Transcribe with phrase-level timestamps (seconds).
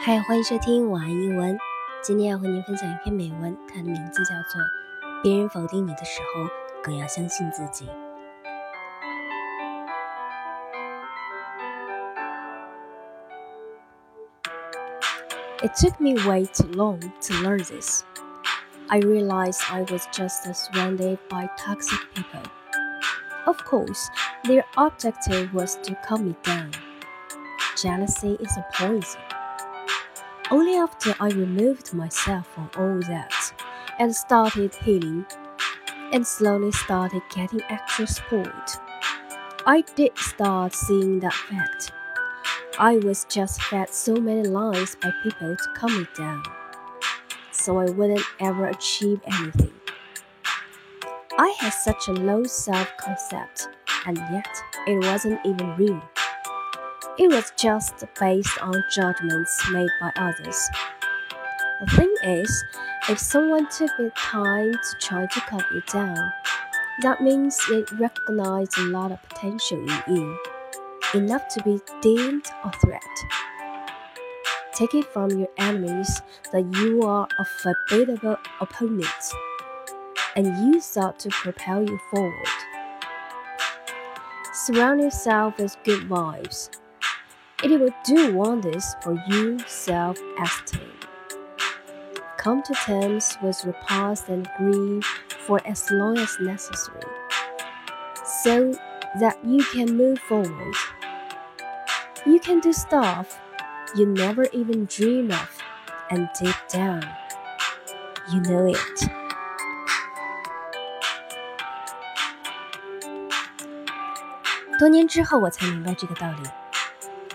[0.00, 1.58] 嗨，欢迎收听晚安英文。
[2.02, 4.60] 今天要和您分享一篇美文，它的名字叫做《
[5.22, 6.48] 别人否定你的时候，
[6.82, 7.86] 更要相信自己》。
[15.62, 18.02] It took me way too long to learn this.
[18.88, 22.42] I realized I was just surrounded by toxic people.
[23.46, 24.08] Of course,
[24.44, 26.72] their objective was to cut me down.
[27.76, 29.20] Jealousy is a poison.
[30.51, 33.53] only after I removed myself from all that
[33.99, 35.25] and started healing
[36.11, 38.71] and slowly started getting extra support,
[39.65, 41.93] I did start seeing that fact.
[42.77, 46.43] I was just fed so many lies by people to calm me down,
[47.53, 49.73] so I wouldn't ever achieve anything.
[51.39, 53.69] I had such a low self concept,
[54.05, 54.53] and yet
[54.85, 56.01] it wasn't even real.
[57.21, 60.67] It was just based on judgments made by others.
[61.79, 62.63] The thing is,
[63.09, 66.33] if someone took the time to try to cut you down,
[67.03, 70.39] that means they recognized a lot of potential in you,
[71.13, 73.03] enough to be deemed a threat.
[74.73, 79.33] Take it from your enemies that you are a formidable opponent,
[80.35, 82.47] and use that to propel you forward.
[84.53, 86.80] Surround yourself with good vibes
[87.62, 90.92] it will do wonders for your self esteem.
[92.38, 95.04] Come to terms with your past and grieve
[95.46, 97.00] for as long as necessary
[98.42, 98.72] so
[99.20, 100.74] that you can move forward.
[102.24, 103.38] You can do stuff
[103.94, 105.62] you never even dream of,
[106.10, 107.02] and deep down,
[108.32, 109.10] you know it.
[114.78, 116.59] 多年之后，我才明白这个道理。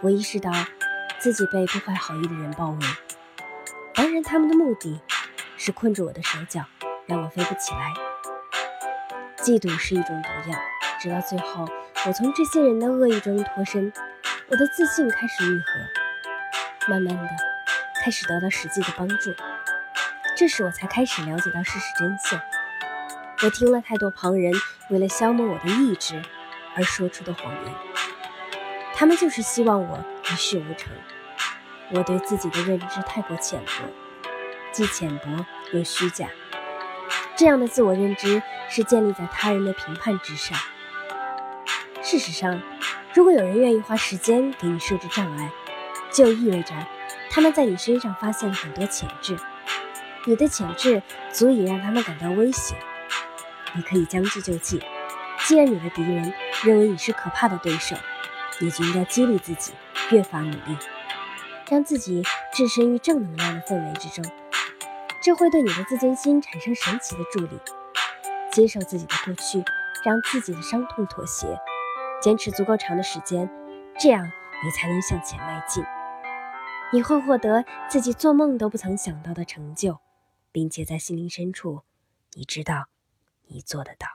[0.02, 0.52] 我意识到
[1.18, 2.78] 自己被不怀好意的人包围，
[3.94, 5.00] 当然，他们的目的
[5.56, 6.64] 是困住我的手脚，
[7.06, 7.94] 让我飞不起来。
[9.38, 10.58] 嫉妒是一种毒药，
[11.00, 11.66] 直到最后，
[12.06, 13.90] 我从这些人的恶意中脱身，
[14.48, 17.28] 我的自信开始愈合，慢慢的
[18.04, 19.34] 开始得到实际的帮助。
[20.36, 22.38] 这时，我才开始了解到事实真相。
[23.42, 24.52] 我听了太多旁人
[24.90, 26.22] 为了消磨我的意志
[26.74, 27.74] 而说出的谎言。
[28.98, 30.90] 他们就是希望我一事无成。
[31.92, 33.70] 我对自己的认知太过浅薄，
[34.72, 36.26] 既浅薄又虚假。
[37.36, 40.58] 这样的自我认知是建立在他人的评判之上。
[42.02, 42.62] 事实上，
[43.12, 45.52] 如果有人愿意花时间给你设置障碍，
[46.10, 46.72] 就意味着
[47.30, 49.36] 他们在你身上发现了很多潜质。
[50.24, 52.74] 你的潜质足以让他们感到威胁，
[53.74, 54.82] 你可以将计就计。
[55.44, 56.32] 既然你的敌人
[56.64, 57.94] 认为你是可怕的对手，
[58.58, 59.72] 你就应该激励自己，
[60.10, 60.78] 越发努力，
[61.68, 62.22] 让自己
[62.52, 64.24] 置身于正能量的氛围之中，
[65.22, 67.60] 这会对你的自尊心产生神奇的助力。
[68.52, 69.62] 接受自己的过去，
[70.02, 71.58] 让自己的伤痛妥协，
[72.22, 73.50] 坚持足够长的时间，
[73.98, 75.84] 这样你才能向前迈进。
[76.92, 79.98] 你会获得自己做梦都不曾想到的成就，
[80.52, 81.82] 并且在心灵深处，
[82.32, 82.86] 你知道，
[83.48, 84.06] 你做得到。